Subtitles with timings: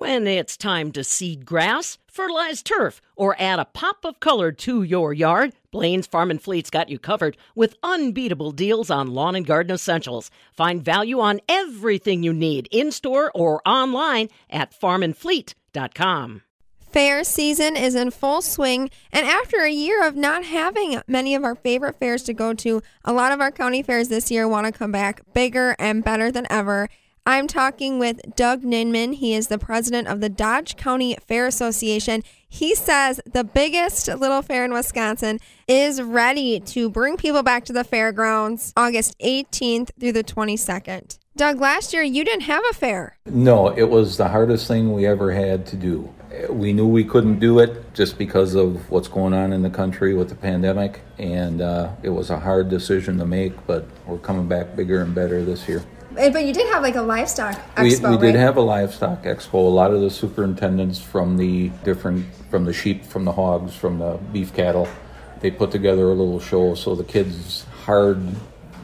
[0.00, 4.82] When it's time to seed grass, fertilize turf, or add a pop of color to
[4.82, 9.44] your yard, Blaine's Farm and Fleet's got you covered with unbeatable deals on lawn and
[9.44, 10.30] garden essentials.
[10.54, 16.42] Find value on everything you need in store or online at farmandfleet.com.
[16.80, 21.44] Fair season is in full swing, and after a year of not having many of
[21.44, 24.66] our favorite fairs to go to, a lot of our county fairs this year want
[24.66, 26.88] to come back bigger and better than ever.
[27.30, 29.14] I'm talking with Doug Ninman.
[29.14, 32.24] He is the president of the Dodge County Fair Association.
[32.48, 35.38] He says the biggest little fair in Wisconsin
[35.68, 41.18] is ready to bring people back to the fairgrounds August 18th through the 22nd.
[41.36, 43.16] Doug, last year you didn't have a fair.
[43.26, 46.12] No, it was the hardest thing we ever had to do.
[46.48, 50.14] We knew we couldn't do it just because of what's going on in the country
[50.14, 54.48] with the pandemic, and uh, it was a hard decision to make, but we're coming
[54.48, 55.84] back bigger and better this year.
[56.28, 58.40] But you did have like a livestock We, expo, we did right?
[58.40, 59.54] have a livestock expo.
[59.54, 63.98] A lot of the superintendents from the different, from the sheep, from the hogs, from
[63.98, 64.86] the beef cattle,
[65.40, 68.22] they put together a little show so the kids' hard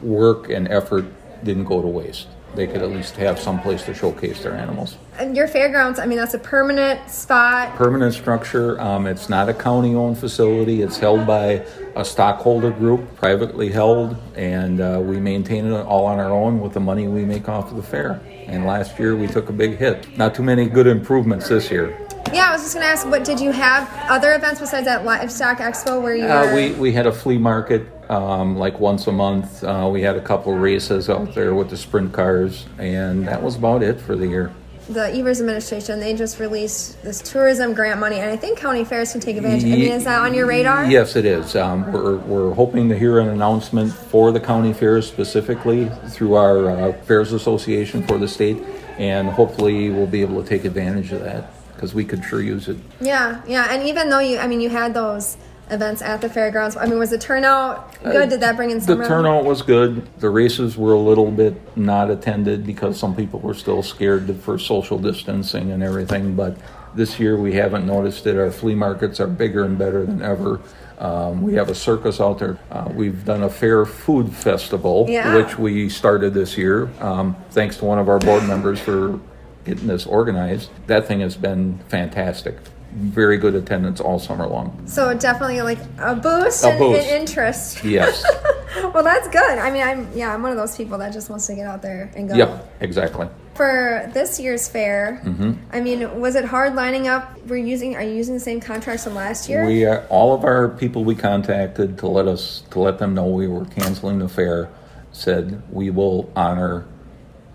[0.01, 1.05] work and effort
[1.43, 2.27] didn't go to waste.
[2.55, 4.97] They could at least have some place to showcase their animals.
[5.19, 7.75] And your fairgrounds, I mean, that's a permanent spot.
[7.75, 8.79] Permanent structure.
[8.79, 10.81] Um, it's not a county-owned facility.
[10.81, 11.65] It's held by
[11.95, 16.73] a stockholder group, privately held, and uh, we maintain it all on our own with
[16.73, 18.21] the money we make off of the fair.
[18.47, 20.17] And last year we took a big hit.
[20.17, 21.97] Not too many good improvements this year.
[22.33, 25.05] Yeah, I was just going to ask, what did you have other events besides that
[25.05, 29.11] livestock expo where you Uh, we we had a flea market um, like once a
[29.11, 29.63] month.
[29.63, 33.55] Uh, we had a couple races out there with the sprint cars, and that was
[33.55, 34.51] about it for the year.
[34.89, 39.11] the Evers administration, they just released this tourism grant money, and I think county fairs
[39.11, 39.65] can take advantage.
[39.65, 40.85] I mean, is that on your radar?
[40.85, 41.55] Yes, it is.
[41.57, 46.69] Um, we're, we're hoping to hear an announcement for the county fairs specifically through our
[46.69, 48.57] uh, Fairs Association for the state,
[48.97, 52.69] and hopefully we'll be able to take advantage of that because we could sure use
[52.69, 52.77] it.
[53.01, 53.67] Yeah, yeah.
[53.69, 55.37] And even though you, I mean, you had those
[55.69, 56.75] events at the fairgrounds.
[56.77, 58.29] I mean, was the turnout good?
[58.29, 58.99] Did that bring in some?
[58.99, 60.07] Uh, The turnout was good.
[60.19, 64.57] The races were a little bit not attended because some people were still scared for
[64.57, 66.35] social distancing and everything.
[66.35, 66.57] But
[66.95, 68.37] this year we haven't noticed it.
[68.37, 70.59] Our flea markets are bigger and better than ever.
[70.99, 72.57] Um, we have a circus out there.
[72.71, 75.35] Uh, we've done a fair food festival, Yeah.
[75.35, 76.89] which we started this year.
[77.01, 79.19] Um, thanks to one of our board members for
[79.63, 80.71] getting this organized.
[80.87, 82.57] That thing has been fantastic.
[82.93, 84.81] Very good attendance all summer long.
[84.87, 87.07] So definitely like a boost, A in, boost.
[87.07, 87.83] in interest.
[87.83, 88.23] Yes.
[88.93, 89.57] well, that's good.
[89.59, 91.81] I mean, I'm yeah, I'm one of those people that just wants to get out
[91.81, 92.35] there and go.
[92.35, 92.73] yep.
[92.79, 93.27] Exactly.
[93.55, 95.53] For this year's fair, Mm-hmm.
[95.73, 97.37] I mean, was it hard lining up?
[97.47, 99.65] We're using are you using the same contracts from last year?
[99.65, 103.25] We are, all of our people we contacted to let us to let them know
[103.27, 104.69] we were canceling the fair
[105.11, 106.85] said we will honor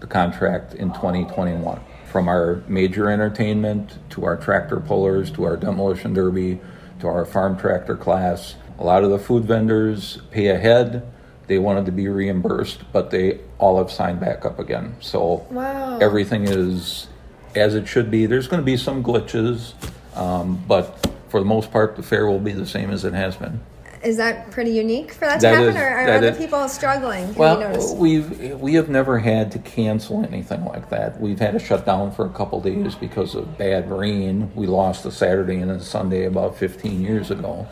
[0.00, 1.80] the contract in 2021
[2.12, 6.60] from our major entertainment to our tractor pullers to our demolition derby
[7.00, 8.54] to our farm tractor class.
[8.78, 11.10] A lot of the food vendors pay ahead.
[11.46, 14.94] They wanted to be reimbursed but they all have signed back up again.
[15.00, 15.98] So Wow.
[16.00, 17.08] everything is
[17.56, 18.26] as it should be.
[18.26, 19.72] There's going to be some glitches
[20.14, 23.36] um, but for the most part the fair will be the same as it has
[23.36, 23.60] been
[24.02, 26.68] Is that pretty unique for that, to That happen, is- or are other is- people
[26.68, 27.26] struggling?
[27.28, 31.20] Have well, we've we have never had to cancel anything like that.
[31.20, 34.50] We've had to shut down for a couple days because of bad rain.
[34.54, 37.66] We lost a Saturday and a Sunday about 15 years ago.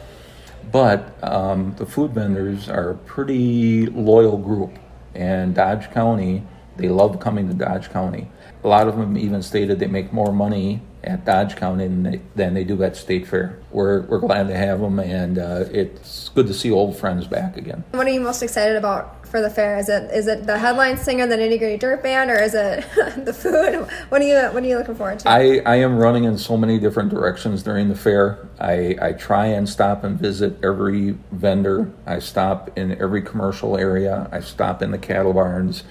[0.70, 4.78] But um, the food vendors are a pretty loyal group,
[5.16, 6.44] and Dodge County,
[6.80, 8.28] they love coming to Dodge County.
[8.64, 12.20] A lot of them even stated they make more money at Dodge County than they,
[12.34, 13.58] than they do at State Fair.
[13.70, 17.56] We're, we're glad to have them, and uh, it's good to see old friends back
[17.56, 17.84] again.
[17.92, 19.78] What are you most excited about for the fair?
[19.78, 22.84] Is it is it the headline singer, the Nitty Gritty Dirt Band, or is it
[23.24, 23.88] the food?
[24.10, 25.28] What are you What are you looking forward to?
[25.28, 28.48] I, I am running in so many different directions during the fair.
[28.58, 31.90] I, I try and stop and visit every vendor.
[32.06, 34.28] I stop in every commercial area.
[34.32, 35.84] I stop in the cattle barns.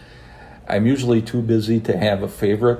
[0.70, 2.80] I'm usually too busy to have a favorite.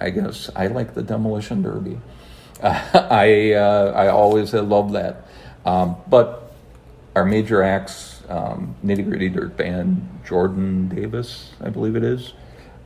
[0.00, 1.98] I guess I like the demolition derby.
[2.62, 5.26] I uh, I always loved that.
[5.66, 6.52] Um, but
[7.16, 12.32] our major acts, um, Nitty Gritty Dirt Band, Jordan Davis, I believe it is,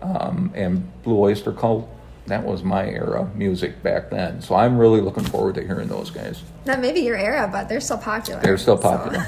[0.03, 1.89] um, and Blue Oyster Cult.
[2.27, 4.43] That was my era music back then.
[4.43, 6.43] So I'm really looking forward to hearing those guys.
[6.67, 8.41] That may be your era, but they're still popular.
[8.43, 9.27] They're still So- popular.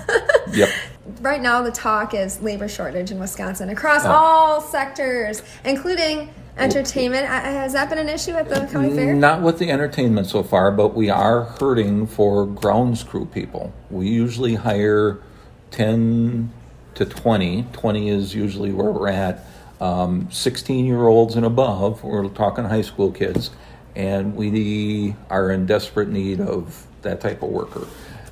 [0.52, 0.69] yep.
[1.20, 4.10] right now, the talk is labor shortage in Wisconsin across Oh.
[4.10, 7.24] all sectors, including entertainment.
[7.24, 9.14] Uh, Has that been an issue at the county fair?
[9.14, 13.72] Not with the entertainment so far, but we are hurting for grounds crew people.
[13.90, 15.18] We usually hire
[15.70, 16.50] 10
[16.94, 17.66] to 20.
[17.72, 19.44] 20 is usually where we're at.
[19.80, 23.50] Um, 16 year olds and above, we're talking high school kids,
[23.96, 27.86] and we are in desperate need of that type of worker.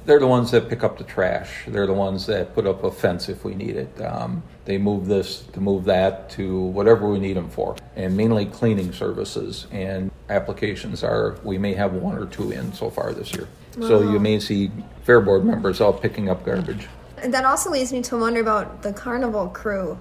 [0.08, 1.64] They're the ones that pick up the trash.
[1.68, 4.00] They're the ones that put up a fence if we need it.
[4.00, 8.46] Um, they move this to move that to whatever we need them for, and mainly
[8.46, 9.66] cleaning services.
[9.70, 13.48] And applications are we may have one or two in so far this year.
[13.72, 14.70] So you may see
[15.02, 16.88] fair board members out picking up garbage.
[17.18, 19.98] And that also leads me to wonder about the carnival crew.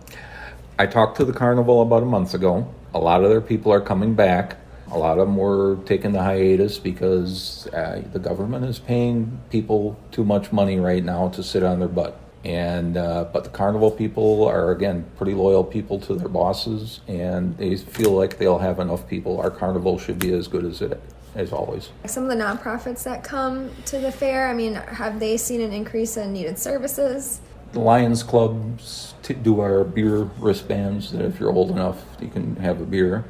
[0.80, 2.74] I talked to the carnival about a month ago.
[2.94, 4.56] A lot of their people are coming back.
[4.92, 9.98] A lot of them were taking the hiatus because uh, the government is paying people
[10.12, 12.20] too much money right now to sit on their butt.
[12.46, 17.58] And uh, but the carnival people are again pretty loyal people to their bosses, and
[17.58, 19.42] they feel like they'll have enough people.
[19.42, 21.02] Our carnival should be as good as it
[21.36, 21.90] as always.
[22.06, 25.74] Some of the nonprofits that come to the fair, I mean, have they seen an
[25.74, 27.42] increase in needed services?
[27.74, 32.56] The Lions Clubs t- do our beer wristbands that if you're old enough, you can
[32.58, 33.26] have a beer.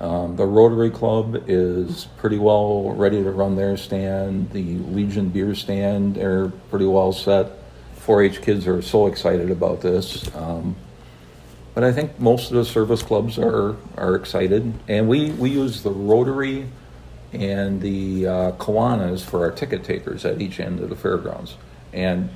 [0.00, 4.50] Um, the Rotary Club is pretty well ready to run their stand.
[4.52, 7.52] The Legion beer stand, they're pretty well set.
[7.96, 10.34] 4 H kids are so excited about this.
[10.34, 10.76] Um,
[11.74, 14.72] but I think most of the service clubs are, are excited.
[14.88, 16.66] And we, we use the Rotary
[17.32, 21.56] and the uh, Kiwanis for our ticket takers at each end of the fairgrounds.
[21.92, 22.30] And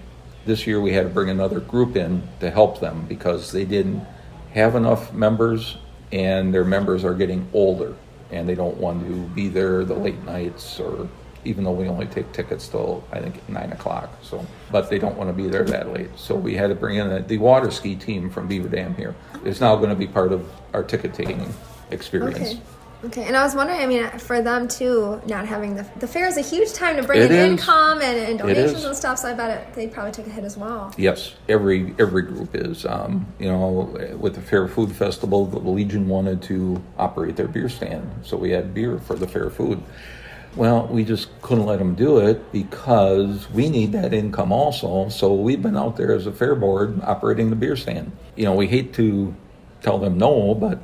[0.44, 4.04] this year we had to bring another group in to help them because they didn't
[4.52, 5.78] have enough members
[6.12, 7.94] and their members are getting older
[8.30, 11.08] and they don't want to be there the late nights or
[11.44, 14.10] even though we only take tickets till I think nine o'clock.
[14.22, 16.10] So, but they don't want to be there that late.
[16.16, 19.14] So we had to bring in the water ski team from Beaver Dam here.
[19.44, 21.52] It's now going to be part of our ticket taking
[21.90, 22.52] experience.
[22.52, 22.60] Okay.
[23.04, 26.26] Okay, and I was wondering, I mean, for them too, not having the the fair
[26.26, 27.50] is a huge time to bring It in is.
[27.60, 29.18] income and, and donations and stuff.
[29.18, 30.94] So I bet it, they probably took a hit as well.
[30.96, 32.86] Yes, every every group is.
[32.86, 37.68] Um, you know, with the Fair Food Festival, the Legion wanted to operate their beer
[37.68, 39.82] stand, so we had beer for the fair food.
[40.54, 45.08] Well, we just couldn't let them do it because we need that income also.
[45.08, 48.12] So we've been out there as a fair board operating the beer stand.
[48.36, 49.34] You know, we hate to
[49.80, 50.78] tell them no, but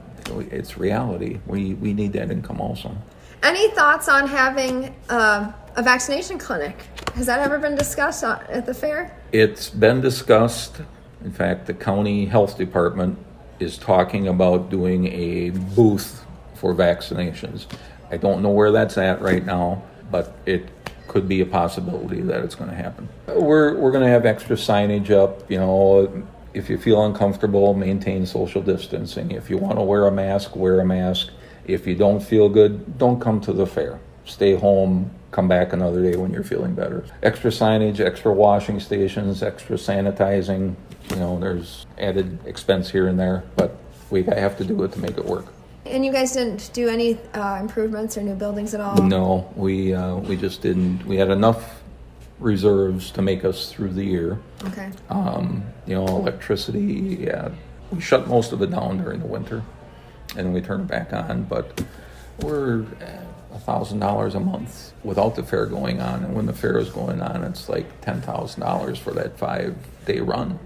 [0.51, 1.41] it's reality.
[1.47, 2.97] We we need that income also.
[3.43, 6.77] Any thoughts on having uh, a vaccination clinic?
[7.15, 9.17] Has that ever been discussed at the fair?
[9.33, 10.81] It's been discussed.
[11.25, 13.19] In fact, the county health department
[13.61, 17.67] is talking about doing a booth for vaccinations.
[18.11, 20.69] I don't know where that's at right now, but it
[21.09, 23.09] could be a possibility that it's going to happen.
[23.27, 26.27] We're, we're going to have extra signage up, you know,
[26.59, 29.31] if you feel uncomfortable, maintain social distancing.
[29.31, 31.31] If you want to wear a mask, wear a mask.
[31.67, 34.01] If you don't feel good, don't come to the fair.
[34.25, 37.05] Stay home, come back another day when you're feeling better.
[37.23, 40.75] Extra signage, extra washing stations, extra sanitizing.
[41.11, 43.77] You know, there's added expense here and there, but
[44.11, 45.47] we have to do it to make it work.
[45.87, 48.97] And you guys didn't do any uh, improvements or new buildings at all?
[48.97, 51.07] No, we uh, we just didn't.
[51.07, 51.78] We had enough
[52.41, 54.41] reserves to make us through the year.
[54.65, 54.91] Okay.
[55.09, 57.19] Um, you know, electricity.
[57.21, 57.51] Yeah,
[57.91, 59.63] we shut most of it down during the winter,
[60.37, 61.45] and then we turn it back on.
[61.45, 61.83] But
[62.41, 62.85] we're
[63.53, 66.91] a thousand dollars a month without the fair going on, and when the fair is
[66.91, 69.77] going on, it's like ten thousand dollars for that five
[70.07, 70.59] day run.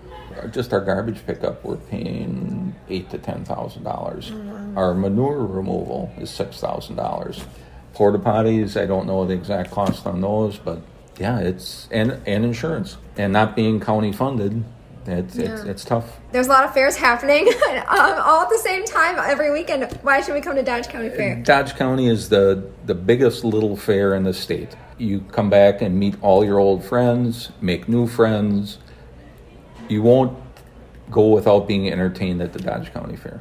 [0.50, 4.32] Just our garbage pickup, we're paying eight to ten thousand dollars.
[4.76, 7.44] Our manure removal is six thousand dollars.
[7.92, 10.80] Porta potties, I don't know the exact cost on those, but
[11.22, 14.64] yeah, it's and and insurance and not being county funded,
[15.06, 16.18] it's it's, it's tough.
[16.32, 19.84] There's a lot of fairs happening um, all at the same time every weekend.
[20.02, 21.36] Why should we come to Dodge County Fair?
[21.36, 24.74] Dodge County is the the biggest little fair in the state.
[24.98, 28.78] You come back and meet all your old friends, make new friends.
[29.88, 30.36] You won't
[31.08, 33.40] go without being entertained at the Dodge County Fair.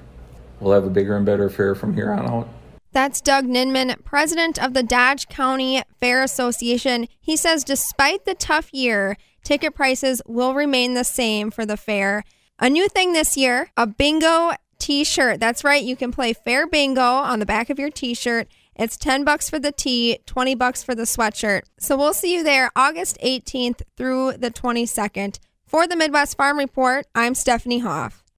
[0.60, 2.50] We'll have a bigger and better fair from here on out.
[2.94, 7.08] That's Doug Ninman, president of the Dodge County Fair Association.
[7.22, 12.24] He says despite the tough year, ticket prices will remain the same for the fair.
[12.60, 15.40] A new thing this year, a bingo t-shirt.
[15.40, 18.50] That's right, you can play fair bingo on the back of your t-shirt.
[18.76, 21.62] It's 10 bucks for the tee, 20 bucks for the sweatshirt.
[21.80, 25.40] So we'll see you there August 18th through the 22nd.
[25.66, 28.21] For the Midwest Farm Report, I'm Stephanie Hoff.